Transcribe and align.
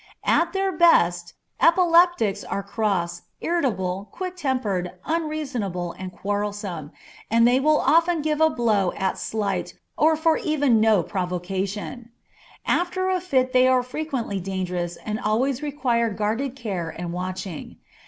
At 0.25 0.51
their 0.53 0.71
best, 0.71 1.35
epileptics 1.61 2.43
are 2.43 2.63
cross, 2.63 3.21
irritable, 3.39 4.09
quick 4.11 4.35
tempered, 4.35 4.93
unreasonable, 5.05 5.91
and 5.91 6.11
quarrelsome, 6.11 6.91
and 7.29 7.47
they 7.47 7.59
will 7.59 7.77
often 7.79 8.23
give 8.23 8.41
a 8.41 8.49
blow 8.49 8.93
at 8.93 9.19
slight, 9.19 9.75
or 9.95 10.15
even 10.39 10.73
for 10.75 10.79
no 10.79 11.03
provocation. 11.03 12.09
After 12.65 13.09
a 13.11 13.21
fit 13.21 13.53
they 13.53 13.67
are 13.67 13.83
frequently 13.83 14.39
dangerous 14.39 14.95
and 15.05 15.19
always 15.19 15.61
require 15.61 16.09
guarded 16.09 16.55
care 16.55 16.89
and 16.89 17.13
watching. 17.13 17.77